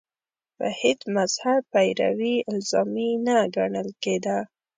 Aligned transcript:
د 0.57 0.59
هېڅ 0.81 0.99
مذهب 1.15 1.61
پیروي 1.73 2.35
الزامي 2.51 3.09
نه 3.25 3.35
ګڼل 3.55 3.89
کېده 4.03 4.37